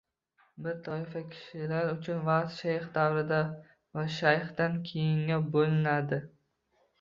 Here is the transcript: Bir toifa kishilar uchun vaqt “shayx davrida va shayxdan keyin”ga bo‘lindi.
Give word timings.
Bir 0.67 0.77
toifa 0.85 1.19
kishilar 1.33 1.89
uchun 1.95 2.23
vaqt 2.29 2.55
“shayx 2.61 2.87
davrida 2.95 3.43
va 3.99 4.07
shayxdan 4.17 4.81
keyin”ga 4.89 5.39
bo‘lindi. 5.59 6.21